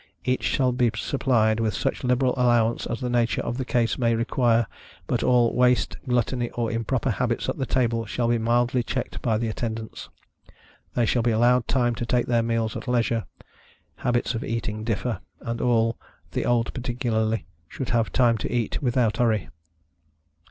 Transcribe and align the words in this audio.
Each 0.25 0.41
shall 0.41 0.71
be 0.71 0.89
supplied 0.95 1.59
with 1.59 1.75
such 1.75 2.03
liberal 2.03 2.33
allowance 2.35 2.87
as 2.87 3.01
the 3.01 3.07
nature 3.07 3.43
of 3.43 3.59
the 3.59 3.63
case 3.65 3.99
may 3.99 4.15
require, 4.15 4.65
but 5.05 5.21
all 5.21 5.53
waste, 5.55 5.95
gluttony, 6.07 6.49
or 6.55 6.71
improper 6.71 7.11
habits 7.11 7.47
at 7.47 7.59
the 7.59 7.67
table 7.67 8.07
shall 8.07 8.27
be 8.27 8.39
mildly 8.39 8.81
checked 8.81 9.21
by 9.21 9.37
the 9.37 9.47
Attendants. 9.47 10.09
They 10.95 11.05
shall 11.05 11.21
be 11.21 11.29
allowed 11.29 11.67
time 11.67 11.93
to 11.93 12.05
take 12.07 12.25
their 12.25 12.41
meals 12.41 12.75
at 12.75 12.87
leisureâ€"habits 12.87 14.33
of 14.33 14.43
eating 14.43 14.83
differ, 14.83 15.19
and 15.39 15.61
all 15.61 15.99
(the 16.31 16.47
old 16.47 16.73
particularly) 16.73 17.45
should 17.69 17.89
have 17.89 18.11
time 18.11 18.39
to 18.39 18.51
eat 18.51 18.81
without 18.81 19.17
hurry. 19.17 19.49